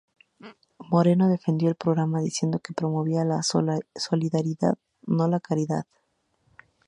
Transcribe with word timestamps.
Moreno 0.79 1.29
defendió 1.29 1.69
al 1.69 1.75
programa 1.75 2.21
diciendo 2.21 2.57
que 2.57 2.73
promovía 2.73 3.23
la 3.23 3.43
solidaridad, 3.43 4.79
no 5.05 5.27
la 5.27 5.39
caridad. 5.39 5.85